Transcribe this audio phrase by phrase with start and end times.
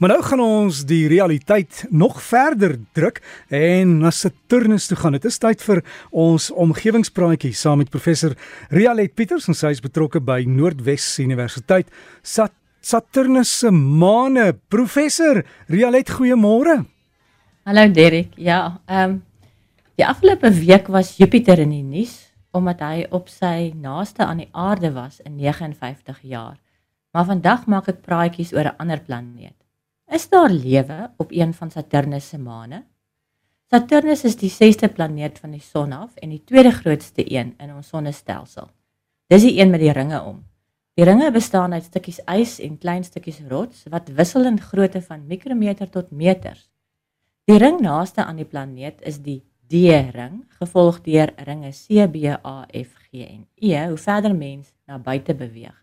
[0.00, 3.18] Maar nou gaan ons die realiteit nog verder druk
[3.52, 5.12] en na Saturnus toe gaan.
[5.12, 8.32] Dit is tyd vir ons omgewingspraatjie saam met professor
[8.72, 11.92] Rialet Pieters en sy is betrokke by Noordwes Universiteit.
[12.24, 14.54] Sat Saturnus se maane.
[14.72, 16.78] Professor Rialet, goeiemôre.
[17.68, 18.32] Hallo Derek.
[18.40, 19.22] Ja, ehm um,
[20.00, 24.52] die afgelope week was Jupiter in die nuus omdat hy op sy naaste aan die
[24.56, 26.56] aarde was in 59 jaar.
[27.12, 29.60] Maar vandag maak ek praatjies oor 'n ander planeet.
[30.10, 32.82] Is daar lewe op een van Saturnus se maane?
[33.70, 37.74] Saturnus is die 6ste planeet van die son af en die tweede grootste een in
[37.74, 38.66] ons sonnestelsel.
[39.30, 40.40] Dis die een met die ringe om.
[40.98, 45.28] Die ringe bestaan uit stukkies ys en klein stukkies rots wat wissel in grootte van
[45.30, 46.66] mikrometer tot meters.
[47.46, 52.66] Die ring naaste aan die planeet is die D-ring, gevolg deur ringe C, B, A,
[52.66, 55.78] F, G en E, hoe verder mens na buite beweeg.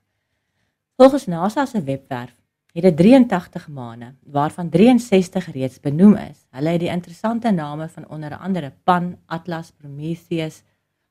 [1.00, 2.36] Volgens NASA se webwerf
[2.78, 6.46] het dit 83 maane, waarvan 63 reeds benoem is.
[6.54, 10.62] Hulle het die interessante name van onder andere Pan, Atlas, Prometheus,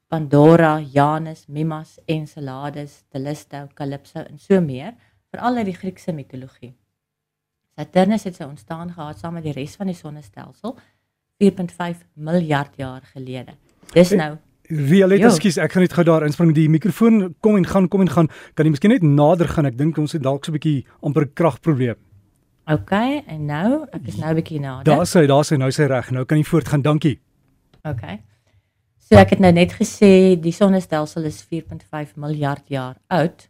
[0.07, 4.95] Pandora, Janus, Mimas, Enceladus, Callisto, Calypso en so meer,
[5.31, 6.75] veral uit die Griekse mitologie.
[7.77, 10.77] Saturnus het sy ontstaan gehad saam met die res van die sonnestelsel
[11.43, 13.57] 4.5 miljard jaar gelede.
[13.93, 14.37] Dis nou
[14.69, 16.55] Realit, ekskuus, ek gaan net gou daar inspring.
[16.55, 18.29] Die mikrofoon kom en gaan, kom en gaan.
[18.55, 19.67] Kan jy miskien net nader gaan?
[19.67, 21.97] Ek dink ons het dalk so 'n bietjie amper kragprobleem.
[22.67, 22.93] OK,
[23.27, 24.85] en nou, ek is nou 'n bietjie nader.
[24.85, 26.11] Daar sê, daar sê nou sy reg.
[26.11, 26.83] Nou kan jy voortgaan.
[26.83, 27.21] Dankie.
[27.85, 28.19] OK.
[28.99, 33.49] So ek het nou net gesê die sonnestelsel is 4.5 miljard jaar oud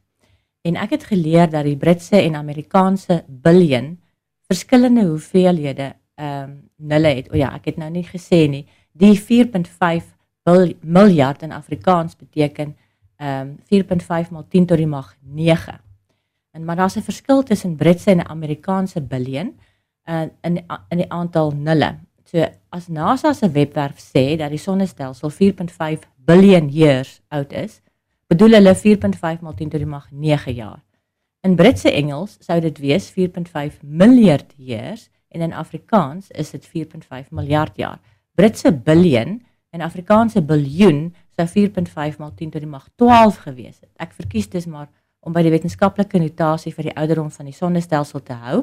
[0.69, 3.97] en ek het geleer dat die Britse en Amerikaanse biljoen
[4.51, 7.30] verskillende hoeveelhede ehm um, nulle het.
[7.33, 8.67] O ja, ek het nou nie gesê nie.
[8.92, 10.16] Die 4.5
[10.80, 12.77] miljard in Afrikaans beteken
[13.16, 13.84] ehm um,
[14.27, 15.80] 4.5 maal 10 tot die mag 9.
[16.50, 19.58] En maar daar's 'n verskil tussen Britse en Amerikaanse biljoen
[20.05, 21.98] uh, in in die aantal nulle.
[22.24, 27.80] So as NASA se webwerf sê dat die sonnestelsel 4.5 biljoen years oud is,
[28.27, 30.83] bedoel hulle 4.5 maal 10 tot die mag 9 jaar.
[31.40, 37.28] In Britse Engels sou dit wees 4.5 miljard years en in Afrikaans is dit 4.5
[37.30, 38.01] miljard jaar.
[38.34, 39.42] Britse biljoen
[39.77, 43.92] en Afrikaanse biljoen sou 4.5 maal 10 tot die mag 12 gewees het.
[44.01, 44.89] Ek verkies dus maar
[45.20, 48.63] om by die wetenskaplike notasie vir die ouderdom van die sonnestelsel te hou,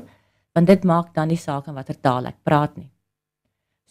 [0.56, 2.90] want dit maak dan die saak in watter taal ek praat nie.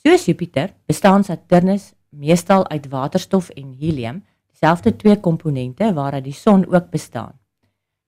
[0.03, 6.67] Soos Jupiter bestaan Saturnus meestal uit waterstof en helium, dieselfde twee komponente waaruit die son
[6.67, 7.39] ook bestaan.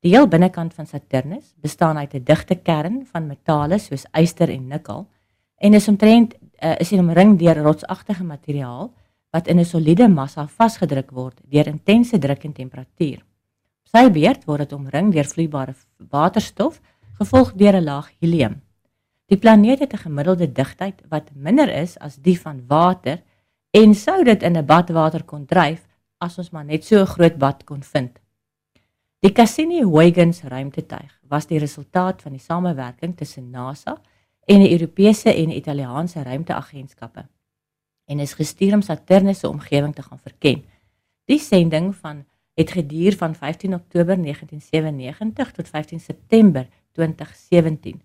[0.05, 4.67] Die heel binnekant van Saturnus bestaan uit 'n digte kern van metale soos yster en
[4.69, 5.07] nikkel
[5.57, 8.93] en is omtrent uh, is hy omring deur rotsagtige materiaal
[9.34, 13.19] wat in 'n soliede massa vasgedruk word deur intense druk en temperatuur.
[13.83, 15.75] Op sy beurt word dit omring deur vloeibare
[16.11, 16.81] waterstof
[17.19, 18.62] gevolg deur 'n laag helium.
[19.27, 23.22] Die planeet het 'n gemiddelde digtheid wat minder is as die van water
[23.71, 25.83] en sou dit in 'n badwater kon dryf
[26.19, 28.21] as ons maar net so 'n groot bad kon vind.
[29.19, 34.01] Die Cassini-Huygens ruimtetuig was die resultaat van die samewerking tussen NASA
[34.47, 37.25] en die Europese en Italiaanse ruimteagentskappe
[38.04, 40.65] en is gestuur om Saturnus se omgewing te gaan verken.
[41.25, 48.03] Die sending van het geduur van 15 Oktober 1997 tot 15 September 2017.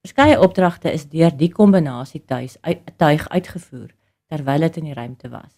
[0.00, 3.90] Verskeie opdragte is deur die kombinasie tuis uit, tuig uitgevoer
[4.26, 5.52] terwyl dit in die ruimte was.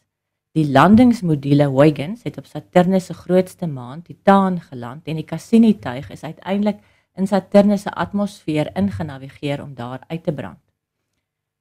[0.55, 6.23] Die landingsmodule Huygens het op Saturnus se grootste maan, Titan, geland en die Cassini-tuig is
[6.23, 6.83] uiteindelik
[7.15, 10.64] in Saturnus se atmosfeer ingenavigeer om daar uit te brand.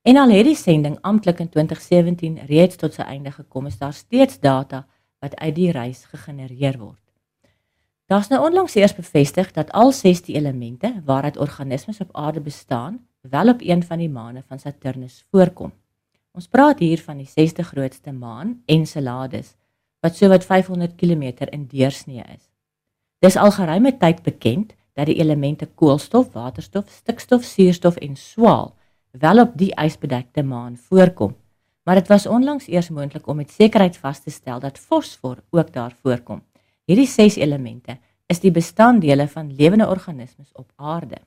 [0.04, 3.94] En al het die sending amptelik in 2017 reeds tot sy einde gekom, is daar
[3.96, 4.84] steeds data
[5.24, 7.00] wat uit die reis gegenereer word.
[8.12, 13.50] Daar's nou onlangs eers bevestig dat al 16 elemente waaruit organismes op aarde bestaan, wel
[13.50, 15.72] op een van die maane van Saturnus voorkom.
[16.36, 19.56] Ons praat hier van die 6ste grootste maan, Enceladus,
[20.04, 22.50] wat sowat 500 km in deursnee is.
[23.20, 28.74] Dis al geruime tyd bekend dat die elemente koolstof, waterstof, stikstof, suurstof en swaal
[29.20, 31.36] wel op die ysbedekte maan voorkom.
[31.84, 35.74] Maar dit was onlangs eers moontlik om met sekerheid vas te stel dat fosfor ook
[35.74, 36.42] daar voorkom.
[36.86, 41.18] Hierdie 6 elemente is die bestanddele van lewende organismes op aarde.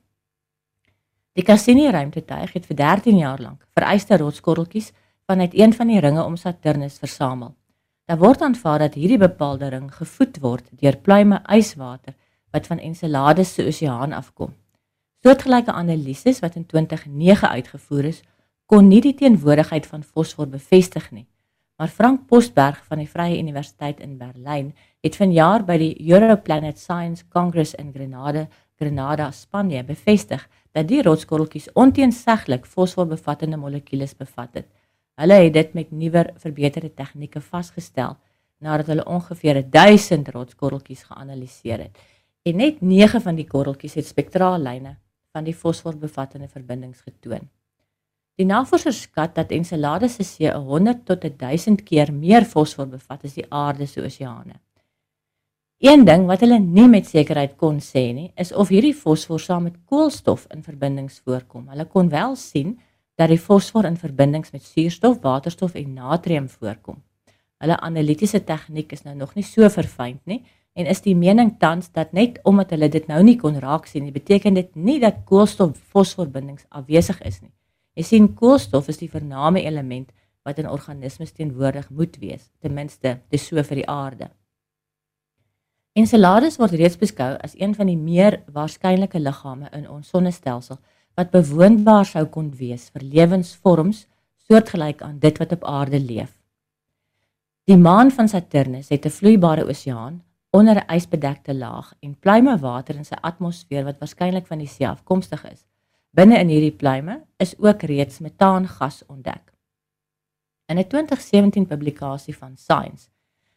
[1.33, 4.93] Die Cassini ruimtetuig het vir 13 jaar lank vereiste rotskorreltjies
[5.27, 7.55] vanuit een van die ringe om Saturnus versamel.
[8.07, 12.15] Daar word aanvaar dat hierdie bepaalde ring gevoed word deur pluime yswater
[12.51, 14.55] wat van Enceladus se oseaan afkom.
[15.27, 18.21] Soortgelyke analises wat in 2009 uitgevoer is,
[18.71, 21.25] kon nie die teenwoordigheid van fosfor bevestig nie.
[21.83, 24.69] Maar Frank Postberg van die Vrye Universiteit in Berlyn
[25.03, 28.45] het vanjaar by die Europlanet Science Congress in Grenade
[28.79, 34.69] Grenada, Spanje, bevestig dat die rotskorreltjies onteenseglik fosforbevattende molekules bevat het.
[35.19, 38.15] Hulle het dit met nuwer verbeterde tegnieke vasgestel
[38.63, 41.99] nadat hulle ongeveer 1000 rotskorreltjies geanaliseer het.
[42.47, 44.95] En net 9 van die korreltjies het spektraallyne
[45.37, 47.45] van die fosforbevattende verbindings getoon.
[48.37, 53.37] Die navorsers skat dat Enceladus se see 100 tot 1000 keer meer fosfor bevat as
[53.37, 54.59] die aarde se oseane.
[55.81, 59.67] Een ding wat hulle nie met sekerheid kon sê nie, is of hierdie fosfor saam
[59.69, 61.67] met koolstof in verbindings voorkom.
[61.73, 62.79] Hulle kon wel sien
[63.17, 67.03] dat die fosfor in verbindings met suurstof, waterstof en natrium voorkom.
[67.61, 70.43] Hulle analitiese tegniek is nou nog nie so verfyn nie
[70.77, 74.05] en is die mening tans dat net omdat hulle dit nou nie kon raak sien
[74.05, 77.53] nie, beteken dit nie dat koolstof-fosforbindings afwesig is nie.
[77.97, 80.11] Jy sien koolstof is die vername element
[80.45, 84.29] wat in organismes teenwoordig moet wees, ten minste dis so vir die aarde.
[85.97, 90.77] Enceladus word reeds beskou as een van die meer waarskynlike liggame in ons sonnestelsel
[91.17, 94.05] wat bewoonbaar sou kon wees vir lewensvorms
[94.47, 96.35] soortgelyk aan dit wat op aarde leef.
[97.67, 100.21] Die maan van Saturnus het 'n vloeibare oseaan
[100.51, 104.89] onder 'n ysbedekte laag en pluime water in sy atmosfeer wat waarskynlik van die see
[104.89, 105.65] afkomstig is.
[106.11, 109.53] Binne in hierdie pluime is ook reeds metaangas ontdek.
[110.67, 113.09] In 'n 2017 publikasie van Science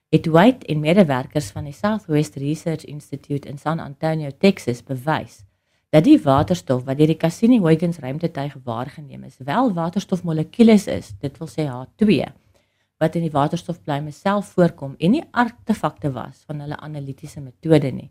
[0.09, 5.43] het White en medewerkers van die Southwest Research Institute in San Antonio, Texas, bewys
[5.89, 11.49] dat die waterstof wat deur die Cassini-Huygens ruimtetuig waargeneem is, wel waterstofmolekules is, dit wil
[11.49, 12.29] sê H2,
[12.99, 18.09] wat in die waterstofpluime self voorkom en nie artefakte was van hulle analitiese metode nie.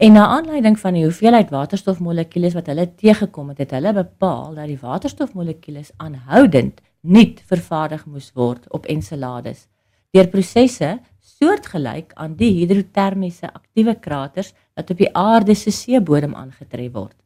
[0.00, 4.70] En na aanleiding van die hoeveelheid waterstofmolekules wat hulle teëgekom het, het hulle bepaal dat
[4.70, 9.66] die waterstofmolekules aanhoudend nuut vervaardig moes word op Enceladus
[10.10, 16.92] deur prosesse soortgelyk aan die hidrotermiese aktiewe kraters wat op die aarde se seebodem aangetref
[16.96, 17.16] word.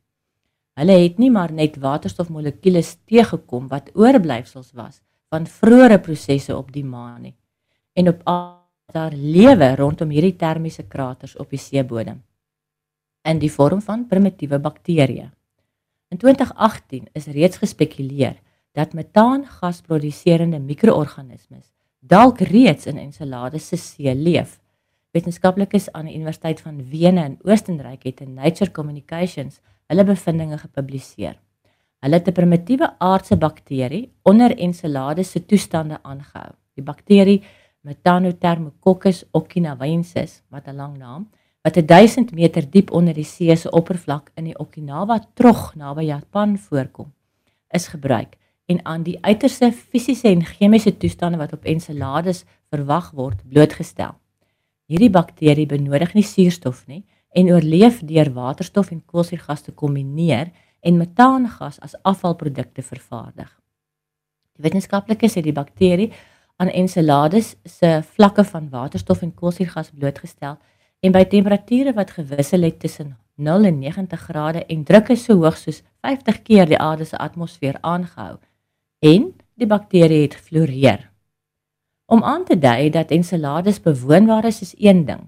[0.74, 5.00] Hulle het nie maar net waterstofmolekules teëgekom wat oorblyfsels was
[5.34, 7.34] van vroeëre prosesse op die maan nie.
[7.98, 8.22] En op
[8.94, 12.22] daar lewe rondom hierdie termiese kraters op die seebodem
[13.24, 15.30] in die vorm van primitiewe bakterieë.
[16.12, 18.36] In 2018 is reeds gespekuleer
[18.76, 21.72] dat metaangas produserende mikroorganismes
[22.04, 24.58] dalk reeds in Enceladus se see leef.
[25.16, 29.58] Wetenskaplikes aan die Universiteit van Wene in Oostenryk het in Nature Communications
[29.88, 31.38] hulle bevindinge gepubliseer.
[32.04, 36.52] Hulle het 'n primitiewe aardse bakterie onder Enceladus se toestande aangehou.
[36.74, 37.42] Die bakterie
[37.80, 41.28] Methanothermococcus okinawensis, wat 'n lang naam,
[41.62, 46.58] wat 1000 meter diep onder die see se oppervlak in die Okinawa trog naby Japan
[46.58, 47.12] voorkom,
[47.70, 48.36] is gebruik
[48.66, 54.14] en aan die uiterste fisiese en chemiese toestande wat op Enceladus verwag word blootgestel.
[54.86, 60.52] Hierdie bakterie benodig nie suurstof nie en oorleef deur waterstof en koolstofgas te kombineer
[60.84, 63.50] en metaangas as afvalprodukte vervaardig.
[64.54, 66.12] Die wetenskaplikes het die bakterie
[66.56, 70.58] aan Enceladus se vlakke van waterstof en koolstofgas blootgestel
[71.00, 75.56] en by temperature wat gewissel het tussen 0 en 90 grade en drukke so hoog
[75.58, 78.36] soos 50 keer die aarde se atmosfeer aangehou
[79.04, 81.10] en die bakterie het gefloreer.
[82.06, 85.24] Om aan te dui dat Enceladus bewoonbaar is, is een ding,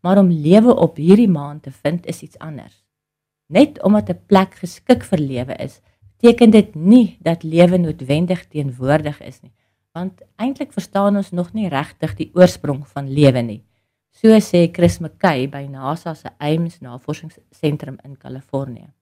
[0.00, 2.87] maar om lewe op hierdie maan te vind is iets anders.
[3.48, 5.80] Net omdat 'n plek geskik vir lewe is,
[6.16, 9.52] beteken dit nie dat lewe noodwendig teenwoordig is nie,
[9.92, 13.62] want eintlik verstaan ons nog nie regtig die oorsprong van lewe nie.
[14.10, 18.92] So sê Chris McKay by NASA se Ames Navorsingsentrum in Kalifornië.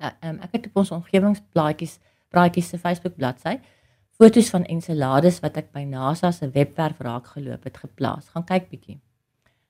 [0.00, 3.58] Ja, um, ek het op ons omgewingsplaatjies praatjies se Facebook bladsy
[4.16, 8.30] foto's van Enceladus wat ek by NASA se webwerf raak geloop het geplaas.
[8.32, 8.98] Gaan kyk bietjie.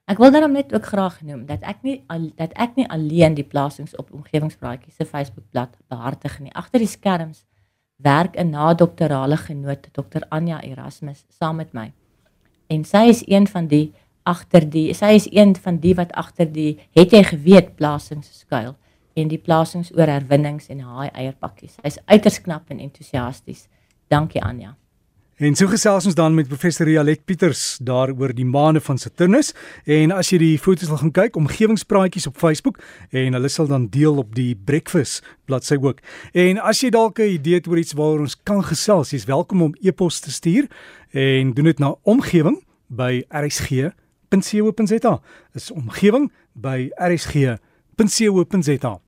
[0.06, 3.34] Ek wil daarom net ook graag noem dat ek nie al, dat ek nie alleen
[3.34, 6.52] die plasings op omgewingspraatjies se Facebook blad behartig nie.
[6.54, 7.42] Agter die skerms
[7.96, 10.22] werk 'n na-doktorale genoot, Dr.
[10.28, 11.92] Anja Erasmus, saam met my.
[12.68, 16.52] En sy is een van die agter die sy is een van die wat agter
[16.52, 18.76] die het jy geweet plasings skuil
[19.14, 21.76] en die plasings oor herwinnings en haai eierpakkies.
[21.82, 23.68] Hy's uiters knap en entoesiasties.
[24.08, 24.76] Dankie Anja.
[25.36, 29.50] En so gesels ons dan met professor Rialet Pieters daaroor die maane van Saturnus
[29.84, 32.80] en as jy die foto's wil gaan kyk, omgewingspraatjies op Facebook
[33.12, 36.00] en hulle sal dan deel op die breakfast bladsy ook.
[36.32, 39.62] En as jy dalk 'n idee het oor iets waaroor ons kan gesels, jy's welkom
[39.62, 40.72] om e-pos te stuur
[41.12, 45.20] en doen dit na omgewing by rsg.co.za.
[45.52, 49.00] Is omgewing by rsg.co.za.